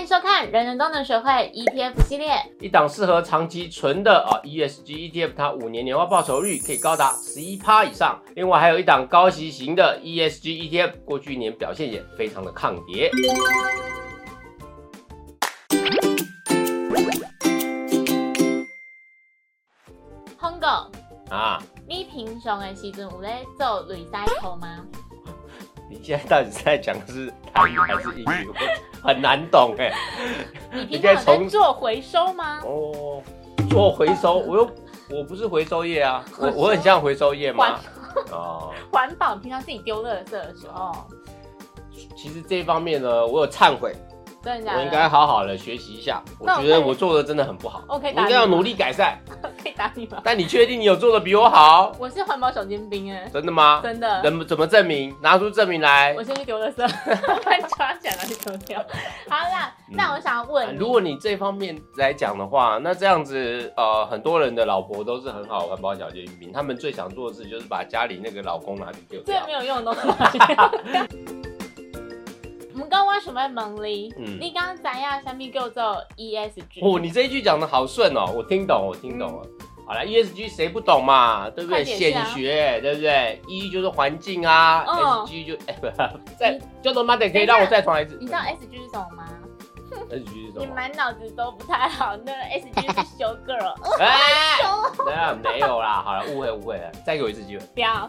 [0.00, 2.30] 欢迎收看《人人都能学会 ETF 系列》。
[2.58, 8.18] 一档适合长期存的啊 ESG ETF，它五年年化报酬率可以高达十一趴以上。
[8.34, 13.10] 另外还有一档高息型的 ESG ETF，过去一年表现也非常的抗跌。
[20.38, 20.66] 红狗，
[21.28, 24.78] 啊，你平常的时阵有在做 recycle 吗？
[25.90, 28.48] 你现在到底是在讲的是台语还是英语？
[29.02, 29.92] 我很难懂哎。
[30.88, 32.60] 你平常在做回收吗？
[32.64, 33.22] 哦，
[33.68, 34.70] 做回收， 我又
[35.10, 37.78] 我不是回收业啊，我我很像回收业吗？
[38.32, 40.92] 哦， 环保，平常自己丢垃圾的时候，
[42.16, 43.94] 其实这一方面呢，我有忏悔，
[44.42, 44.72] 真的？
[44.72, 46.22] 我应该好好的学习一下。
[46.38, 49.18] 我觉得我做的真的很不好，OK，我应该要努力改善。
[49.62, 50.20] 可以打你吗？
[50.24, 51.92] 但你确定你有做的比我好？
[51.98, 53.80] 我是环保小尖兵哎，真的吗？
[53.82, 54.22] 真的。
[54.22, 55.14] 怎么怎么证明？
[55.20, 56.22] 拿出证明来我。
[56.22, 56.76] 先去丢垃圾，
[57.76, 58.24] 抓起来拿
[59.28, 69.52] 好啦，那我想要问如果你这方面来讲的话，那这样子，呃，很多人的老婆都是很好的环保小尖兵，他们最想做的事就是把家里那个老公拿去丢掉最没。
[69.52, 70.70] 有用的东西拿去丢掉。
[72.72, 74.10] 我们刚刚什么问你？
[74.16, 76.80] 嗯你刚刚知影什么叫做 ESG？
[76.82, 79.46] 哦，你这一句讲的好顺哦，我听懂，我听懂了。
[79.90, 81.82] 好了，ESG 谁不懂嘛，对不对？
[81.84, 84.94] 显学，对不对？E 就是环境啊、嗯
[85.26, 85.88] s g 就哎不，
[86.38, 88.16] 再就他妈的可以让我再重来一次。
[88.20, 89.24] 你知道 SG 是什么吗
[90.12, 90.66] ？SG 是什么你？
[90.66, 92.16] 满脑子都不太好。
[92.24, 97.66] 那 SG 是 show girl，哎， 没有啦，好了，误会误会了，再给我一次机会。
[97.74, 98.08] 不要。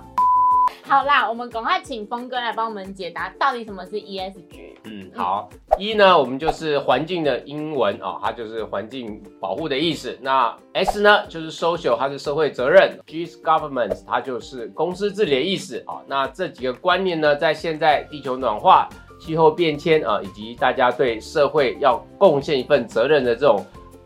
[0.83, 4.75] 好啦，我们赶快请峰哥来帮我们解答，到底什么是 E ESG？
[4.83, 10.17] 嗯，好，一呢，我们就是环境的英文哦，它就是环境保护的意思。
[10.21, 12.97] 那 S 呢，就是 social，它是社会责任。
[13.05, 16.01] G 是 government，它就是公司治理的意思啊、哦。
[16.07, 18.87] 那这几个观念呢，在现在地球暖化、
[19.19, 23.65] 气候变迁啊、以及大家对社会要贡献一份责任的这种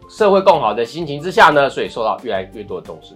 [0.09, 3.16] 社会更好的心情之下呢，所以受到越来越多的重视。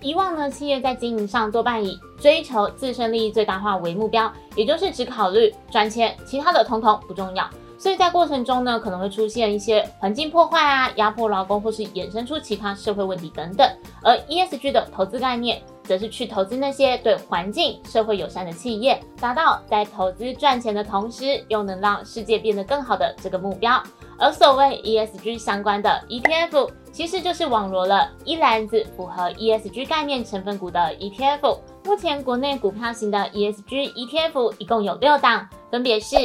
[0.00, 7.48] 以往呢，企业在经营上多半以追求自身利益最大化为目标，也就是只考虑赚钱，其他的统统不重要。
[7.76, 13.68] 所以在过程中呢，可能会出现一些环境破坏啊、压迫劳工，或是衍生出其他社会问题等等。
[14.02, 23.80] 而 ESG 的投资概念，则是去投资那些对环境、社会友善的企业，达到在投资赚钱的同时，又能让世界变得更好的这个目标。
[24.18, 31.56] 而所谓 ESG 相关的 ETF，其实就是网罗了一篮子符合 ESG 概念成分股的 ETF。
[31.84, 36.16] 目前国内股票型的 ESG ETF 一共有六档，分别是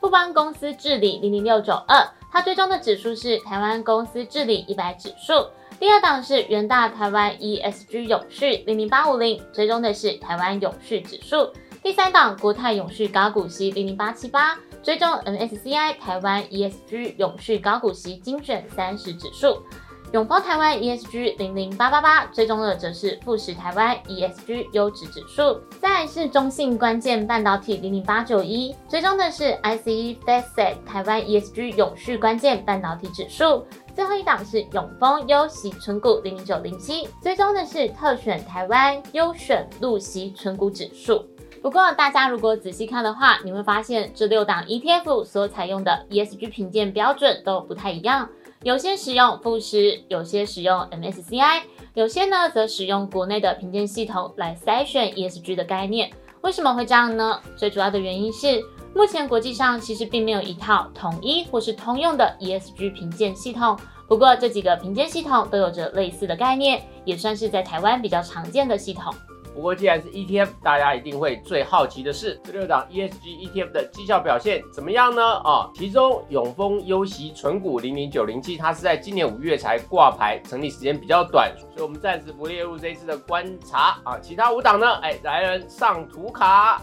[0.00, 5.34] 富邦公司治理零零六九二，它追踪的指数是台湾公司治理一百指数。
[5.78, 11.48] 第二档是元大台湾 ESG 永续零零八五零，追踪的是台湾永续指数。
[11.80, 19.62] 第三档国泰永续高股息零零八七八，追踪 MSCI 台湾 ESG 永续高股息精选三十指数。
[20.10, 25.60] 永丰台湾 ESG 零零八八八，追踪的则是富时台湾 ESG 优质指数。
[25.78, 33.66] 再来是中信关键半导体零零八九一，追踪的是 ICE FactSet 台湾 ESG 永续关键半导体指数。
[33.94, 41.22] 最后一档是永丰优息存股零零九零七，追踪的是特选台湾优选陆息存股指数。
[41.60, 48.30] 不过，大家如果仔细看的话，你会发现这六档 ETF 所采用的 ESG 评鉴标准都不太一样，
[48.68, 51.62] 有些使用富时，有些使用 MSCI，
[51.94, 56.10] 有些呢则使用国内的评鉴系统来筛选 ESG 的概念。
[56.42, 57.40] 为什么会这样呢？
[57.56, 58.62] 最主要的原因是，
[58.94, 63.74] 目前国际上其实并没有一套统一或是通用的 ESG 评鉴系统。
[64.06, 69.14] 不过这几个评鉴系统都有着类似的概念，也算是在台湾比较常见的系统。
[69.54, 75.22] 不过既然是 ETF，大家一定会最好奇的是这六档 ESG ETF 的绩效表现怎么样呢？
[75.38, 84.18] 啊，其中永丰优息纯股零零九零七，它是在今年五月才挂牌，成立时间比较短，所以我们暂时不列入这一次的观察啊。
[84.20, 84.94] 其他五档呢？
[85.02, 86.80] 哎，来人上图卡。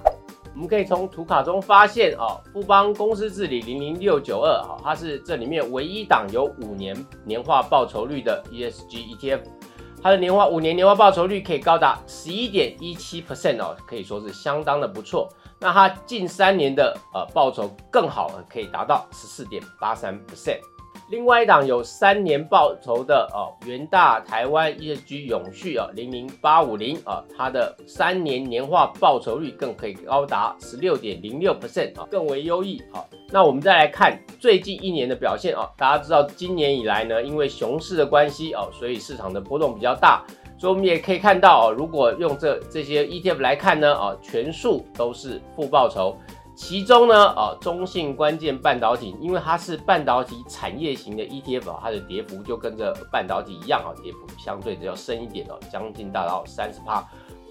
[0.53, 6.95] 我们可以从图卡中发现哦，富邦公司治理零零六九二，哈，它是这里面唯一档有五年
[7.25, 9.41] 年化报酬率的 ESG ETF。
[10.05, 15.27] 它的年化五年年化报酬率可以高达十一点一七 percent 哦，可以说是相当的不错。
[15.59, 20.59] 那它近三年的呃报酬更好，可以达到十四点八三 percent。
[21.07, 33.05] 另外一档有三年报酬的哦，元大台湾 ESG 永续啊，零零八五零啊，它的三年年化报酬率更可以高达十六点零六 percent 啊，更为优异啊。
[33.29, 40.25] 那我们再来看最近一年的表现哦，大家知道今年以来呢，因为熊市的关系哦，所以市场的波动比较大，
[40.57, 46.17] 所以我们也可以看到哦，如果用这这些 ETF 来看呢，哦，全数都是负报酬。
[46.55, 57.05] 其中呢，啊，中性关键半导体，因为它是半导体产业型的 ETF，它的跌幅就跟着半导体一样啊，跌幅相对的要深一点哦，将近达到三十趴。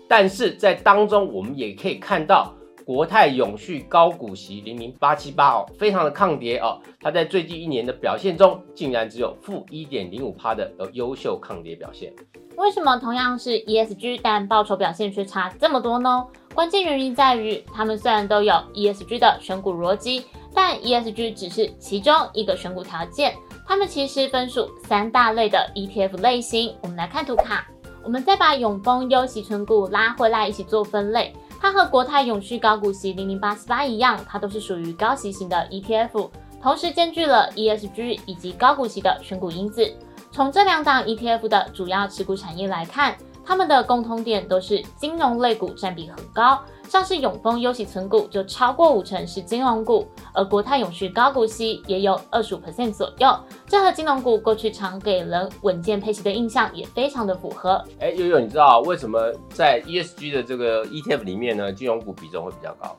[0.09, 2.55] 但是在当中，我们也可以看到
[2.85, 12.13] 国泰永续高股息零零八七八哦，非常的抗跌哦，它在最近一年的表现中，竟然只有负一点零五趴的优秀抗跌表现。
[12.57, 16.27] 为什么同样是 ESG，但报酬表现却差这么多呢？
[16.55, 23.35] 关键原因在于，他们虽然都有 ESG 的选股逻辑，但 ESG 只是其中一个选股条件。
[23.67, 26.75] 它们其实分属三大类的 ETF 类型。
[26.83, 27.67] 我们来看图卡，
[28.05, 31.33] 我们再把永丰优息存股拉回来一起做分类。
[31.64, 36.28] 它和国泰永续高股息零零八四八一样，它都是属于高息型的 ETF，
[36.62, 39.90] 同时兼具了 ESG 以及高股息的选股因子。
[40.31, 43.16] 从这两档 ETF 的主要持股产业来看，
[43.46, 46.58] 它们的共通点都是金融类股占比很高，
[46.88, 53.37] 像是永丰优息存股就超过五成是金融股，而国泰永续高股息也有二十五 percent 左右，
[53.67, 57.85] 这和金融股过去常给人稳健配息的印象也非常的符合。
[58.00, 62.97] 哎，悠悠，你知道为什么在 ESG 的这个 ETF 里面呢，金融股比重会比较高？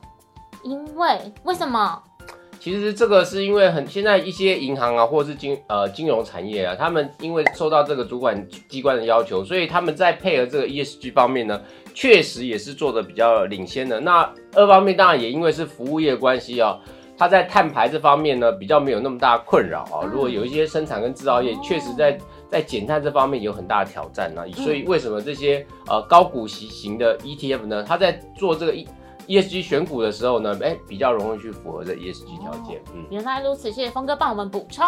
[0.62, 2.02] 因为为什么？
[2.66, 11.62] 其实这个是因为很现在一些银行啊，或者是金呃金融产业啊，他们因为受到这个主管机关的要求，所以他们在配合这个 ESG 方面呢，
[11.94, 14.00] 确实也是做的比较领先的。
[14.00, 16.76] 那二方面当然也因为是服务业关系啊，
[17.16, 20.02] 它在碳排这方面呢比较没有那么大困扰啊。
[20.04, 22.18] 如果有一些生产跟制造业确实在
[22.50, 28.84] 在减碳这方面有很大的挑战呢，所以为什么这些呃高股息型的 ETF 呢，它在做这个一。
[29.26, 32.80] ESG 选股的时候呢，哎，比较容易去符合这 ESG 条件。
[32.94, 34.86] 嗯，原来如此，谢谢峰哥帮我们补充。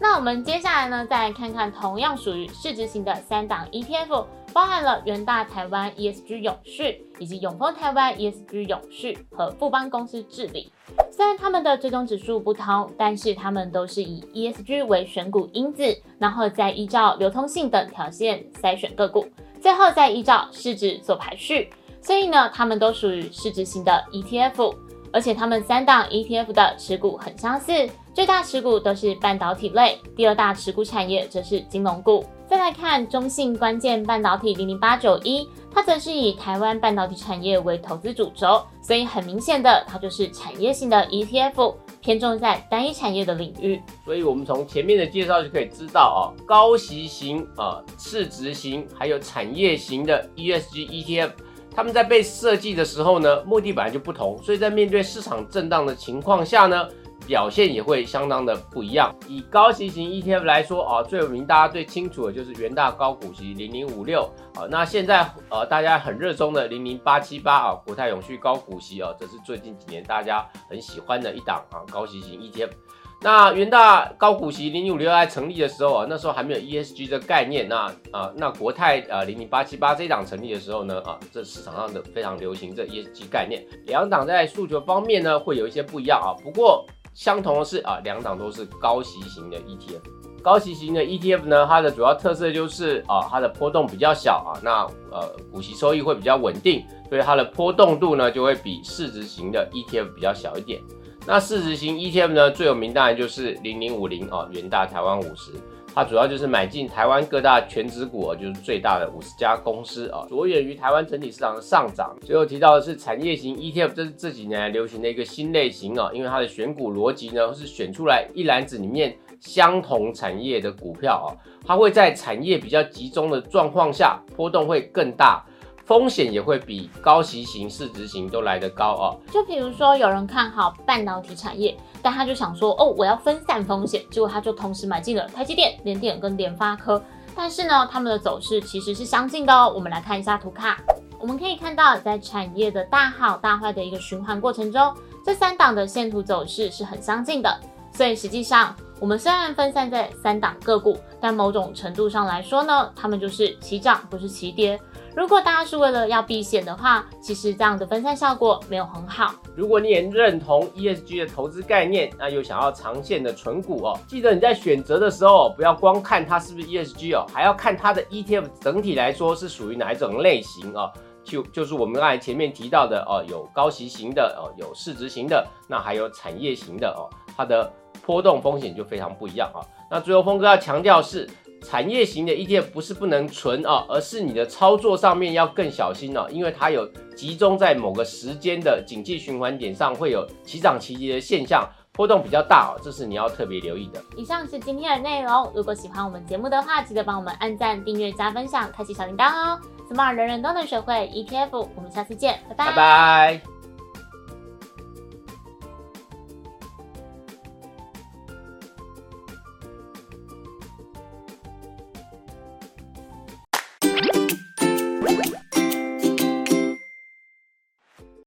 [0.00, 10.70] 那我们接下来呢，再来看看同样属于市值型的三档 ETF，包含了元大台湾 ESG 永续，以及永丰台湾 ESG 永续和富邦公司治理。
[11.10, 15.82] 虽然他们的追踪指数不同，但是他们都是以 ESG 为选股因子，
[16.18, 19.26] 然后再依照流通性等条件筛选个股，
[19.60, 21.70] 最后再依照市值做排序。
[22.00, 24.74] 所以呢，他们都属于市值型的 ETF，
[25.12, 27.72] 而且他们三档 ETF 的持股很相似，
[28.14, 32.24] 最大持股都是半导体类，第二大持股产业则是金融股。
[32.48, 43.78] 再来看中信关键半导体零零八九一，它则是以台湾半导体产业为投资主轴，所以很明显的，它就是产业型的 ETF，偏重在单一产业的领域。
[44.02, 51.30] 所以我们从前面的介绍就可以知道啊，高息型啊、市值型还有产业型的 ESG ETF。
[51.74, 56.88] 他们在被设计的时候呢，目的本来就不同，所以在面对市场震荡的情况下呢，
[57.26, 59.14] 表现也会相当的不一样。
[59.28, 64.22] 以高息型 ETF 来说啊，最有名、大家最清楚的就是元大高股息零零五六
[64.54, 64.66] 啊。
[64.68, 72.70] 那现在呃大家很热衷的零零八七八啊，国泰永续高股息啊，这是最近几年大家很喜欢的一档啊高息型 ETF。
[73.20, 77.68] 那元大高股息零零五六在成立的时候啊，那时候还没有 ESG 的概念。
[77.68, 83.66] 那啊，那国泰啊零零八七八这档成立的时候呢，啊，这市场上的非常流行这 ESG 概念。
[83.86, 86.30] 两档在诉求方面呢，会有一些不一样啊。
[86.44, 90.00] 不过相同的是啊，两档都是高息型的 ETF。
[90.40, 100.80] 高息型的 ETF 呢，它的主要特色就是啊，它的波动比较小啊，那呃股息收益会比较稳定，所以它的波动度呢就会比市值型的 ETF 比较小一点。
[101.30, 105.52] 那市值型 ETF 呢，最有名当然就是零零五零啊，元大台湾五十，
[105.94, 112.16] 它主要就是买进台湾各大全指股，就是最大的五十家公司啊，着眼于台湾整体市场的上涨。
[112.24, 121.28] 最后提到的是产业型 ETF，这是这几年来流行的一个新类型啊，因为它的选股逻辑呢是选出来一篮子里面相同产业的股票啊，
[121.62, 125.44] 它会在产业比较集中的状况下波动会更大。
[125.88, 129.16] 风险也会比高息型、市值型都来得高哦。
[129.32, 137.02] 就比如说，有人看好半导体产业，但他就想说，哦，我要分散风险，结果他就同时买进了台积电、联电跟联发科。
[137.34, 139.72] 但是呢，他们的走势其实是相近的哦。
[139.74, 140.76] 我们来看一下图卡，
[141.18, 147.58] 我们可以看到，在产业的大好大坏的一个循环过程中，这三档的线图走势是很相近的。
[147.94, 154.78] 所以实际上，我们虽然分散在三档个股，但某种程度上来说呢，他们就是齐涨，不是齐跌。
[155.18, 159.34] 如果大家是为了要避险的话，其实这样的分散效果没有很好。
[159.56, 170.88] 如果你也认同 ESG 的投资概念，那又想要长线的存股哦，记得你在选择的时候，不要光看它是不是 ESG 哦，还要看它的 ETF 整体来说是属于哪一种类型哦。
[171.24, 177.68] 就就是我们刚才前面提到的哦，有高息型的哦，有市值型的，那还有产业型的哦，它的
[178.06, 179.66] 波动风险就非常不一样啊。
[179.90, 181.28] 那最后峰哥要强调是。
[181.62, 194.02] 产业型的 ETF 不是不能存哦，而是你的操作上面要更小心哦，因为它有集中在某个时间的景气循环点上，会有齐涨齐跌的现象，波动比较大哦，这是你要特别留意的。
[194.16, 199.60] 以上是今天的内容，如果喜欢我们节目的话，记得帮我们按赞、订阅、加分享、开启小铃铛哦。
[199.90, 202.66] Smart 人人都能学会 ETF，我们下次见，拜拜。
[202.66, 203.57] 拜拜。